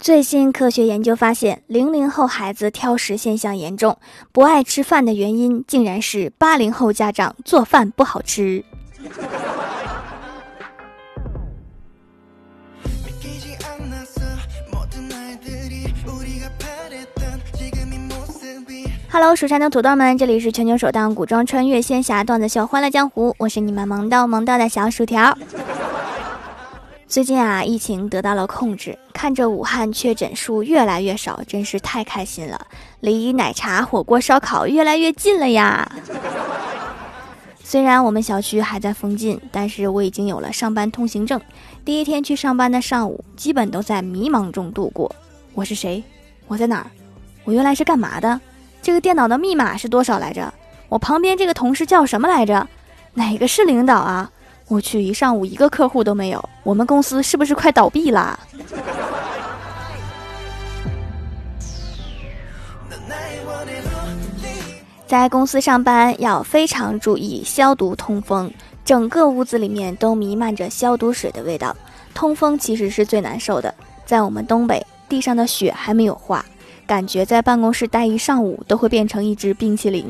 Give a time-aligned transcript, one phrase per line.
[0.00, 3.98] 最新科学研究发现，零零后孩子挑食现象严重，
[4.30, 8.64] 不爱吃饭的原因竟然是八零后家长做饭不好吃。
[19.10, 25.36] Hello，蜀山的土豆们，这里是全球首档古装穿越仙侠段子秀《欢乐江湖》，我是你们萌到萌到的小薯条。
[27.08, 32.66] 最近啊，疫情得到了控制，看着武汉确诊数越来越少，真是太开心了，
[33.00, 35.90] 离奶茶、火锅、烧烤越来越近了呀！
[37.64, 41.40] 虽然我们小区还在封禁，但是我已经有了上班通行证。
[41.82, 45.10] 第一天去上班的上午，基本都在迷茫中度过。
[45.54, 46.04] 我是谁？
[46.46, 46.90] 我在哪儿？
[47.44, 48.38] 我原来是干嘛的？
[48.82, 50.52] 这个电脑的密码是多少来着？
[50.90, 52.68] 我旁边这个同事叫什么来着？
[53.14, 54.30] 哪个是领导啊？
[54.68, 58.38] 我去，一上午一个客户都没有，我们公司是不是快倒闭啦？
[65.06, 68.52] 在公司上班要非常注意消毒通风，
[68.84, 71.74] 整个屋子里面都弥漫着消毒水的味道。
[72.12, 73.74] 通风其实是最难受的，
[74.04, 76.44] 在我们东北，地上的雪还没有化，
[76.86, 80.04] 感觉在办公室待一上午都会变成一只冰淇淋。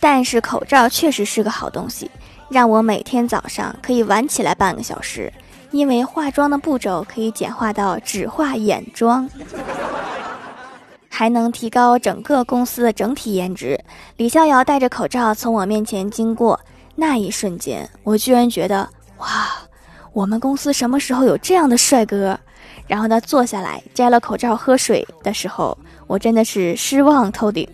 [0.00, 2.10] 但是口罩确实是个好东西，
[2.48, 5.30] 让我每天早上可以晚起来半个小时，
[5.70, 9.28] 因为化妆的步骤可以简化到只化眼妆，
[11.08, 13.78] 还能提高整个公司的整体颜值。
[14.16, 16.58] 李逍遥戴着口罩从我面前经过，
[16.96, 19.48] 那一瞬间，我居然觉得哇，
[20.14, 22.38] 我们公司什么时候有这样的帅哥？
[22.86, 27.68] 然后他坐下来摘了口罩喝水的时候，我真的是失望透顶。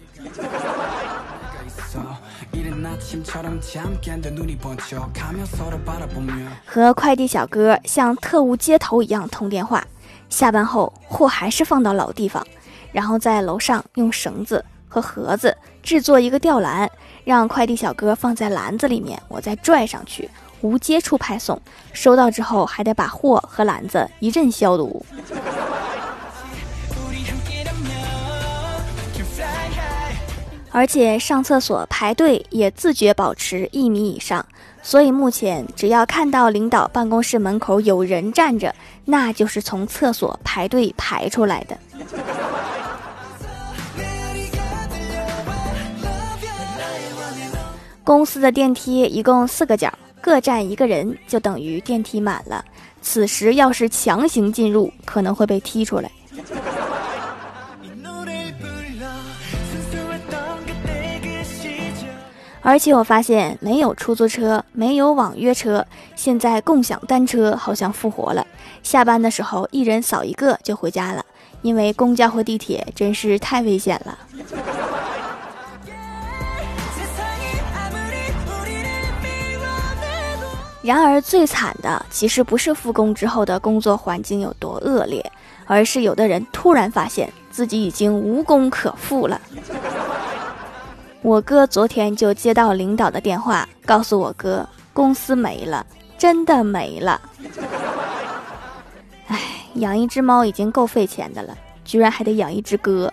[6.64, 9.86] 和快递小哥像特务接头一样通电话，
[10.28, 12.46] 下班后货还是放到老地方，
[12.92, 16.90] 然后在楼上用绳子和盒子制作一个吊篮，
[17.24, 20.28] 让快递小哥放在篮子里面，我再拽上去，
[20.60, 21.60] 无接触派送。
[21.92, 25.04] 收到之后还得把货和篮子一阵消毒。
[30.76, 34.44] 而且上厕所排队也自觉保持一米以上，
[34.82, 38.74] 所以目前只要看到领导办公室门口有人站着，
[39.06, 41.78] 那就是从厕所排队排出来的。
[48.04, 52.62] 公司的电梯一共四个角，各站一个人，就等于电梯满了。
[53.00, 56.10] 此时要是强行进入，可能会被踢出来。
[62.66, 68.44] 而且我发现，没有出租车，没有网约车，现在共享单车好像复活了。
[68.82, 71.24] 下班的时候，一人扫一个就回家了，
[71.62, 74.18] 因为公交和地铁真是太危险了。
[80.82, 85.24] 然而，最惨的其实不是复工之后的工作环境有多恶劣，
[85.66, 89.40] 而是有的人突然发现自己已经无工可复了。
[91.26, 95.84] 我哥昨天就接到领导的电话，告诉我哥公司没了，
[96.16, 97.20] 真的没了。
[99.26, 99.40] 哎，
[99.74, 103.12] 养一只猫已经够费钱的了，居然还得养一只哥。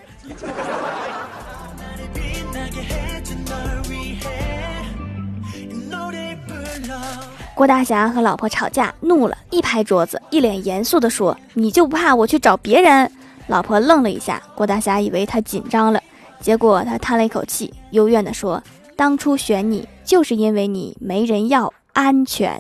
[7.56, 13.12] 郭大侠和老婆吵架，怒了一拍桌子，一脸严肃地说：“你就不怕我去找别人？”
[13.50, 16.00] 老婆愣了一下，郭大侠以为他紧张了。
[16.40, 18.62] 结果他叹了一口气，幽怨地说
[18.98, 22.60] ：“当初选你，就是因为你没人要，安全。”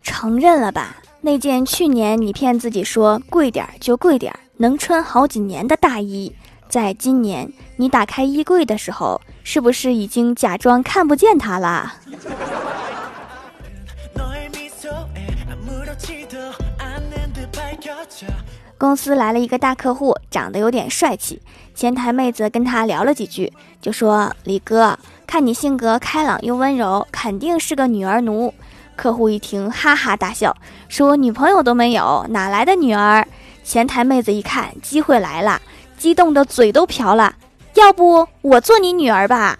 [0.00, 0.96] 承认了吧？
[1.20, 6.32] 那件去年你骗自己说贵点儿就贵点儿，能穿好几年的大衣，
[6.68, 11.94] 在今年你打开衣柜的时候，是不是已经假装看不见它了？
[18.78, 21.40] 公司来了一个大客户，长得有点帅气。
[21.74, 28.52] 前台妹子跟他聊了几句，就说：“李哥，看你性格开朗又温柔，肯定是个女儿奴。”
[28.96, 30.56] 客户一听，哈哈大笑，
[30.88, 33.26] 说：“女朋友都没有，哪来的女儿？”
[33.64, 35.60] 前台妹子一看，机会来了，
[35.98, 37.34] 激动的嘴都瓢了
[37.74, 39.58] ：“要不我做你女儿吧？”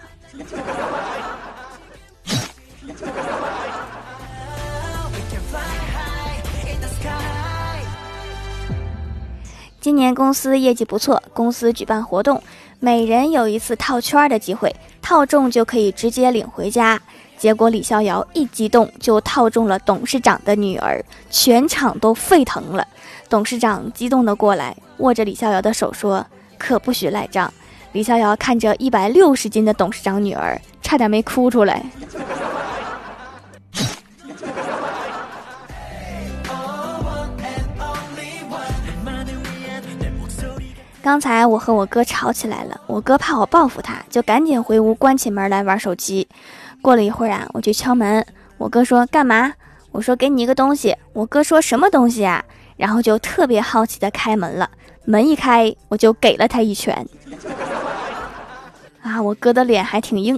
[9.87, 12.43] 今年公司业绩不错，公司举办活动，
[12.81, 17.01] 每人有一次套圈的机会，套中就可以直接领回家。
[17.37, 22.85] 结果李逍遥一激动就套中了董事长的女儿，全场都沸腾了。
[23.29, 26.27] 董事长激动的过来，握着李逍遥的手说
[26.59, 27.53] ：“可不许赖账。”
[27.93, 31.85] 李逍遥看着一百六十斤的董事长女儿，差点没哭出来。
[41.07, 46.27] 刚才我和我哥吵起来了，我哥怕我报复他，就赶紧回屋关起门来玩手机。
[46.81, 48.25] 过了一会儿啊，我去敲门，
[48.57, 49.53] 我哥说干嘛？
[49.93, 50.93] 我说给你一个东西。
[51.13, 52.43] 我哥说什么东西啊？
[52.75, 54.69] 然后就特别好奇的开门了。
[55.05, 57.07] 门一开，我就给了他一拳。
[59.01, 60.37] 啊，我哥的脸还挺硬。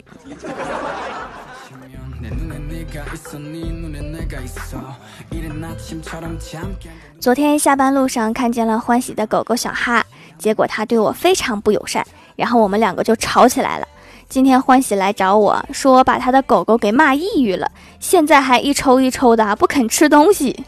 [7.19, 10.05] 昨天下班路上看见了欢喜的狗狗小哈。
[10.39, 12.03] 结果他对我非常不友善，
[12.35, 13.87] 然后我们两个就吵起来了。
[14.29, 17.69] 今天欢喜来找我说，我把他的狗狗给骂抑郁了，
[17.99, 20.63] 现在还一抽一抽的不肯吃东西。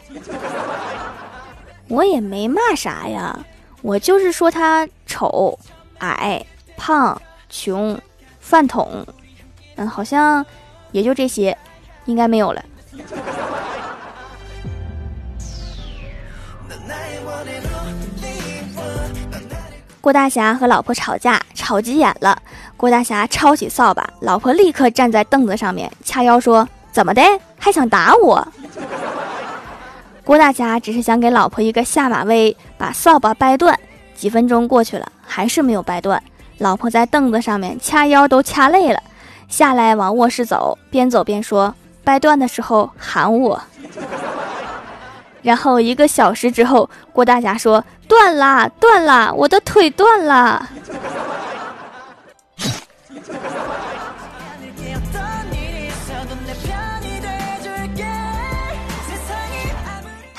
[1.88, 3.38] 我也没骂啥呀，
[3.82, 5.58] 我就是说他丑、
[5.98, 6.44] 矮、
[6.76, 7.98] 胖、穷、
[8.40, 9.06] 饭桶，
[9.76, 10.44] 嗯，好像
[10.90, 11.56] 也就这些，
[12.06, 12.64] 应该没有了。
[20.02, 22.36] 郭大侠和老婆吵架，吵急眼了。
[22.76, 27.22] 郭大侠抄起扫把，老婆立刻站在凳子上面掐腰说：“怎么的，
[27.56, 28.44] 还想打我？”
[30.26, 33.78] 郭大侠只是想给老婆一个下马威，把扫把掰断。
[34.16, 36.20] 几分钟过去了，还是没有掰断。
[36.58, 39.00] 老婆在凳子上面掐腰都掐累了，
[39.46, 41.72] 下来往卧室走，边走边说
[42.02, 43.62] ：“掰断的时候喊我。”
[45.42, 50.68] 然后一个小时之后，郭大侠说：“断啦，断啦，我的腿断啦。”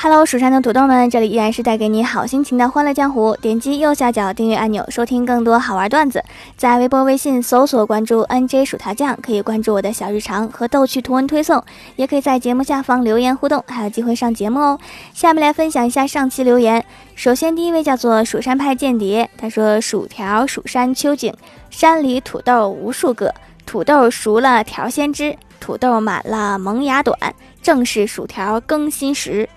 [0.03, 3.33] Hello，蜀山的土豆们，这里依然是带给你好心情的欢乐江湖。
[3.37, 6.21] 点击右下角订阅按钮，收听更多好玩段子。
[6.57, 11.63] 在微博、微信搜索关注 NJ 薯条酱，可以关注我的小日常和逗趣图文推送，
[11.95, 14.79] 也可以在节目下方留言互动，还有机会上节目哦。
[15.13, 16.83] 下面来分享一下上期留言。
[17.15, 21.33] 首先，第一位叫做蜀山派间谍，他说：“薯条，蜀山秋景，
[21.69, 23.33] 山里土豆无数个，
[23.65, 25.33] 土豆熟了条先知，
[25.63, 27.17] 土豆满了萌芽短。”
[27.63, 29.47] 正是薯条更新时，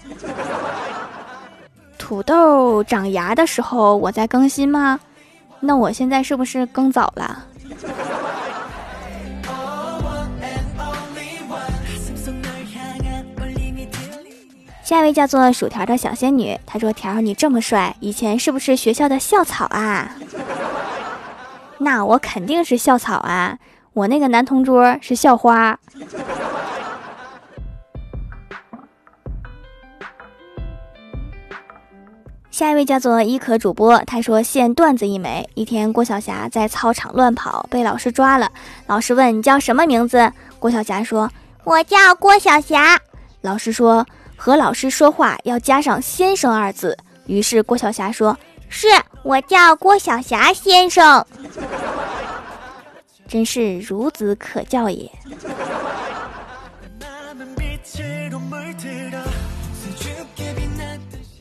[1.98, 5.00] 土豆长芽的时候我在更新吗？
[5.58, 7.44] 那我现在是不是更早了？
[14.84, 20.14] 下一位叫做薯条的小仙女，她说：“条你这么帅，以前是不是学校的校草啊？”
[21.78, 23.58] 那我肯定是校草啊，
[23.96, 25.80] 我那个男同桌是校花。
[32.50, 35.48] 下一位叫做伊可主播，他说现段子一枚。
[35.54, 38.52] 一天，郭晓霞在操场乱跑，被老师抓了。
[38.86, 41.30] 老师问：“你叫什么名字？”郭晓霞说
[41.64, 43.00] ：“我叫郭晓霞。”
[43.40, 44.06] 老师说
[44.36, 46.94] ：“和老师说话要加上先生二字。”
[47.24, 48.36] 于是郭晓霞说
[48.68, 48.88] ：“是
[49.22, 51.24] 我叫郭晓霞先生。”
[53.26, 55.10] 真是孺子可教也。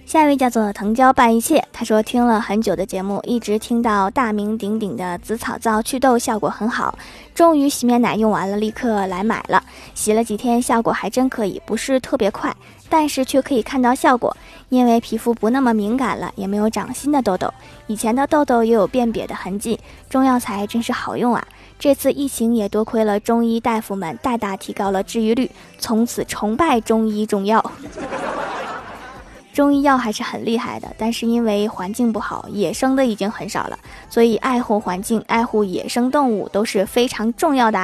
[0.06, 6.98] 下一位叫做藤椒拌一切，他说听了很久的节目，一直听到大名鼎鼎的紫草皂祛痘效果很好，
[7.34, 9.62] 终于洗面奶用完了，立刻来买了。
[9.94, 12.56] 洗了几天，效果还真可以，不是特别快，
[12.88, 14.34] 但是却可以看到效果，
[14.70, 17.54] 因为皮肤不那么敏感了，也没有长新的痘痘，
[17.88, 19.78] 以前的痘痘也有变瘪的痕迹。
[20.10, 21.46] 中药材真是好用啊！
[21.78, 27.64] 这次疫情也多亏了中医大夫们，大大提高了治愈率，从此崇拜中医中药。
[29.54, 33.80] 中医药还是很厉害的，但是因为环境不好，野生的已经很少了，
[34.10, 37.80] 所以爱护环境、爱护野生动物都是非常重要的。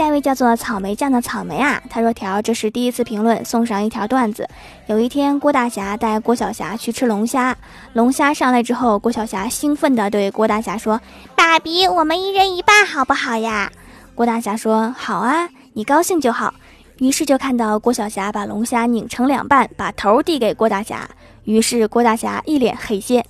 [0.00, 4.48] 下一位叫做草莓酱的草莓啊，他说：“条，这是第一次评论，送上一条段子。
[4.86, 7.54] 有一天，郭大侠带郭晓霞去吃龙虾，
[7.92, 10.98] 龙虾上来之后，郭晓霞兴奋地对郭大侠说
[11.36, 13.70] ：‘爸比，我们一人一半好不好呀？’”
[14.16, 16.54] 郭大侠说：“好啊，你高兴就好。”
[16.96, 21.06] 于是就看到郭晓霞把龙虾拧成两半，把头递给郭大侠。
[21.44, 23.22] 于是郭大侠一脸黑线，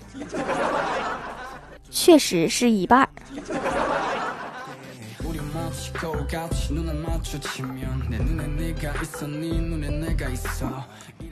[1.91, 3.09] 确实是一半。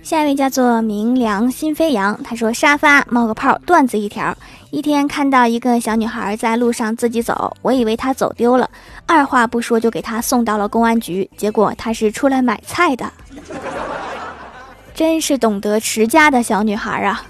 [0.03, 4.37] 下一位叫做明良心飞扬，他说沙发冒个泡，段子一条。
[4.71, 8.69] 一天看到一个小女孩在路上自己走，我以为她走丢了，
[9.07, 11.31] 二话不说就给她送到了公安局。
[11.37, 13.13] 结果她是出来买菜的，
[14.95, 17.23] 真是懂得持家的小女孩啊！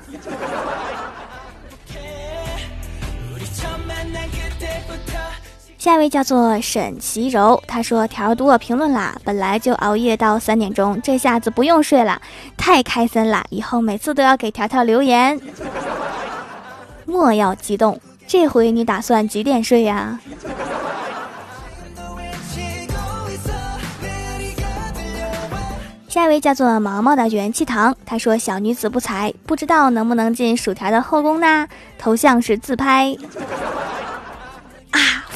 [5.79, 12.21] 下一位叫做沈其柔，他说：“条多评论啦，本来就熬夜到三点钟，这下子不用睡了，
[12.57, 13.45] 太开心了！
[13.51, 15.41] 以后每次都要给条条留言。
[17.05, 20.19] 莫要激动，这回你打算几点睡呀？”
[26.09, 31.69] 下一位叫做毛毛的元气糖，他说：“小女子不才，不知道能不能进薯条的后宫呢？
[31.97, 33.17] 头像是自拍。”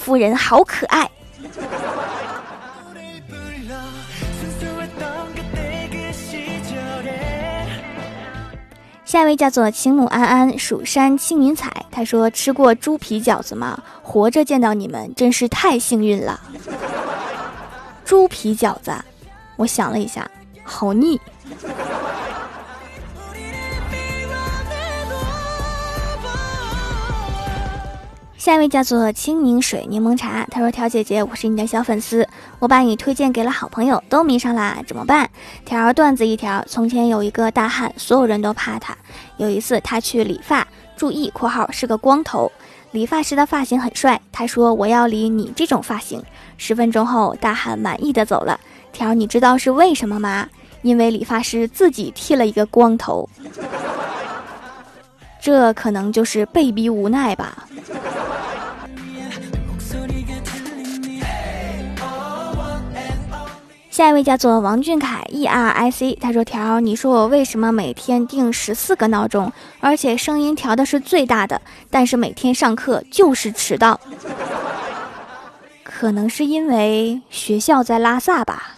[0.03, 1.09] 夫人好可爱。
[9.05, 11.71] 下一位叫做青木安安，蜀山青云彩。
[11.93, 13.81] 他说：“吃过猪皮饺子吗？
[14.03, 16.41] 活着见到你们真是太幸运了。”
[18.05, 18.93] 猪皮饺子，
[19.55, 20.29] 我想了一下，
[20.65, 21.21] 好腻。
[28.43, 32.27] 下一位叫做清柠水柠檬茶，他说：“条姐姐，我是你的小粉丝，
[32.59, 35.31] 我把你推荐给了好朋友，都迷上啦，怎么办？”
[35.65, 38.99] 条段子一条：从前有一个大汉，所有人都怕他。
[39.37, 42.51] 有一次他去理发，注意（括号是个光头），
[42.91, 46.21] 理发师的发型很帅，他说：“我要理你这种发型。”
[46.59, 48.59] 十分钟后，大汉满意的走了。
[48.93, 50.49] 条，你知道是为什么吗？
[50.83, 53.29] 因为理发师自己剃了一个光头，
[55.41, 57.69] 这可能就是被逼无奈吧。
[64.03, 74.01] 下一位叫做王俊凯 E R I C，他说：“条，你说我为什么每天定十四个闹钟，而且声音调的是最大的，但是每天上课就是迟到？
[75.85, 78.75] 可能是因为学校在拉萨吧。”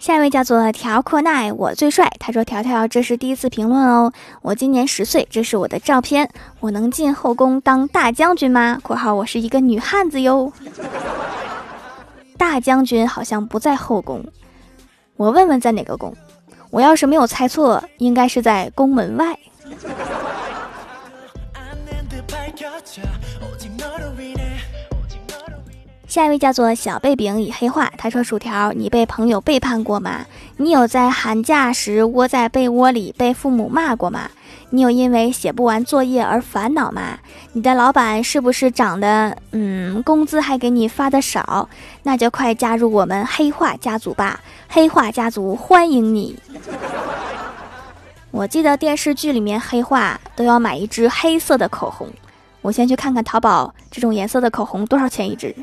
[0.00, 2.10] 下一位叫做条阔奈，我最帅。
[2.18, 4.10] 他说：“条条，这是第一次评论哦。
[4.40, 6.26] 我今年十岁，这是我的照片。
[6.58, 10.50] 我能进后宫当大将军吗？（括号我是一个女汉子哟。）
[12.38, 14.24] 大将军好像不在后宫，
[15.16, 16.16] 我问问在哪个宫。
[16.70, 19.38] 我要是没有猜错，应该是在宫门外。”
[26.10, 30.26] 下一位叫做小贝饼已黑化，他说：“薯条，你被朋友背叛过吗？
[30.56, 34.28] 你有在寒假时窝在被窝里被父母骂过吗？
[34.70, 37.16] 你有因为写不完作业而烦恼吗？
[37.52, 39.36] 你的老板是不是长得……
[39.52, 41.68] 嗯，工资还给你发的少？
[42.02, 44.40] 那就快加入我们黑化家族吧！
[44.68, 46.36] 黑化家族欢迎你。
[48.32, 52.08] 我记得电视剧里面黑化都要买一支黑色的口红。”
[52.62, 55.54] 我先去看看淘宝这种颜色的口红多少钱一支。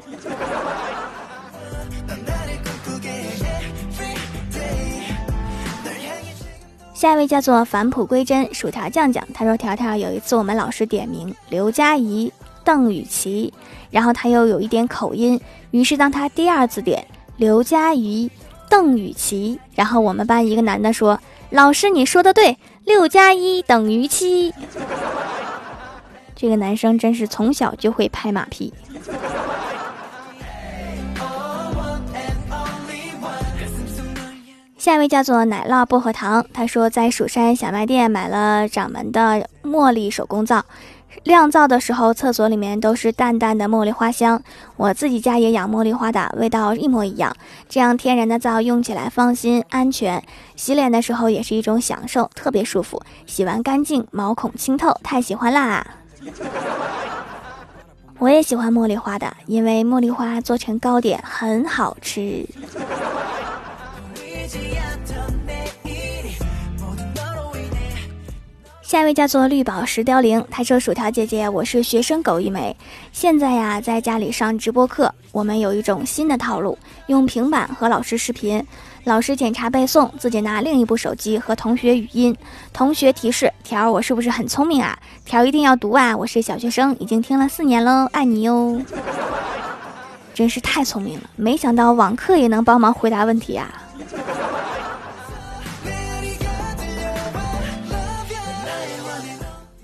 [6.94, 9.24] 下一位叫做返璞归真，薯条酱酱。
[9.32, 13.54] 他说：“条条有一次我们老师点名刘佳怡、邓雨琪，
[13.92, 15.39] 然后他又有一点口音，
[15.70, 18.32] 于是当他第二次点刘佳怡、
[18.68, 21.20] 邓雨琪，然后我们班一个男的说
[21.51, 24.51] ：‘老师你说的对，六加一等于七。’”
[26.38, 28.72] 这个男生真是从小就会拍马屁。
[34.77, 40.63] 下一位叫做奶酪薄荷糖，他说在蜀山小卖店买了掌门的茉莉手工皂，
[41.24, 44.41] 晾皂的时候厕所里面都是淡淡的茉莉花香。
[44.77, 47.36] 我自己家也养茉莉花的，味道一模一样。
[47.67, 50.24] 这样天然的皂用起来放心安全，
[50.56, 53.01] 洗脸的时候也是一种享受，特别舒服。
[53.25, 55.86] 洗完干净，毛孔清透，太喜欢啦！
[58.20, 62.46] 我也喜欢茉莉花的，因为茉莉花做成糕点很好吃。
[68.82, 72.76] 下一位叫做绿宝石凋零，他说：“薯条姐姐，我是学生狗一枚，
[73.12, 75.14] 现在呀在家里上直播课。
[75.34, 78.66] 我们有一种新的套路，用平板和老师视频。”
[79.04, 82.36] 老师检查背诵，自己拿另一部手机和同学语音。
[82.74, 84.98] 同学提示：条，我是不是很聪明啊？
[85.26, 86.16] 条一定要读啊！
[86.16, 88.82] 我是小学生，已经听了四年喽，爱你哟！
[90.34, 93.68] 真是太聪明了，没想到网课也能帮忙回答问题啊！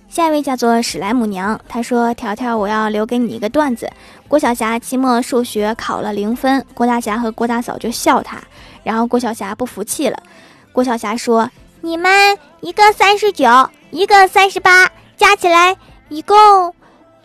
[0.08, 3.92] 下一位叫做史莱姆娘，她说：“条条，我要留给你一个段子。
[4.30, 8.38] 郭晓霞期末数学考了零分，郭大侠和郭大嫂就笑她，
[8.84, 10.18] 然后郭晓霞不服气了。
[10.72, 11.50] 郭晓霞说
[11.86, 13.46] ：‘你们一个三十九，
[13.92, 15.76] 一个三十八，加起来
[16.08, 16.74] 一共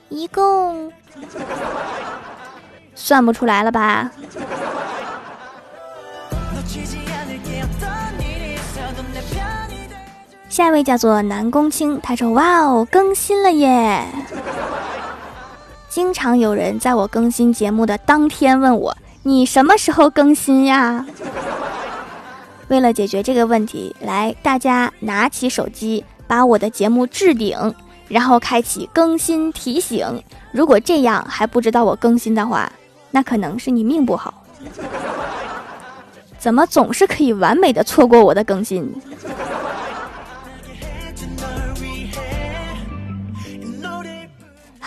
[0.08, 0.92] 一共
[2.92, 4.10] 算不出来了吧？’”
[10.48, 14.04] 下一位叫做南宫清，他说：“哇哦，更新了耶！”
[15.88, 21.06] 经常有人在我更新节目的当天问我：“你什么时候更新呀？”
[22.68, 27.74] 为了解决这个问题，来，大家拿起手机，把我的节目置顶，
[28.08, 30.06] 然后开启更新提醒。
[30.52, 32.70] 如果这样还不知道我更新的话，
[33.10, 34.44] 那可能是你命不好。
[36.38, 38.94] 怎么总是可以完美的错过我的更新？